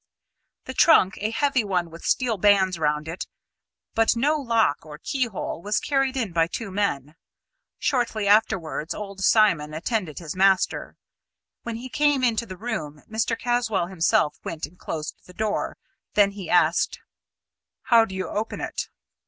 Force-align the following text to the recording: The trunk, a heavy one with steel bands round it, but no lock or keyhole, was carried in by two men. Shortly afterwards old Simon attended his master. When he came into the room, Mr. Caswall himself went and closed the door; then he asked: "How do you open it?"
The 0.65 0.73
trunk, 0.73 1.19
a 1.21 1.29
heavy 1.29 1.63
one 1.63 1.91
with 1.91 2.05
steel 2.07 2.39
bands 2.39 2.79
round 2.79 3.07
it, 3.07 3.27
but 3.93 4.15
no 4.15 4.35
lock 4.35 4.83
or 4.83 4.97
keyhole, 4.97 5.61
was 5.61 5.79
carried 5.79 6.17
in 6.17 6.31
by 6.33 6.47
two 6.47 6.71
men. 6.71 7.13
Shortly 7.77 8.27
afterwards 8.27 8.95
old 8.95 9.21
Simon 9.23 9.75
attended 9.75 10.17
his 10.17 10.35
master. 10.35 10.97
When 11.61 11.75
he 11.75 11.87
came 11.87 12.23
into 12.23 12.47
the 12.47 12.57
room, 12.57 13.03
Mr. 13.07 13.37
Caswall 13.37 13.85
himself 13.89 14.39
went 14.43 14.65
and 14.65 14.79
closed 14.79 15.17
the 15.27 15.35
door; 15.35 15.77
then 16.15 16.31
he 16.31 16.49
asked: 16.49 16.99
"How 17.83 18.03
do 18.05 18.15
you 18.15 18.27
open 18.27 18.59
it?" 18.59 18.89